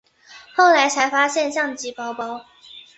[0.55, 2.45] 后来才发现相机包包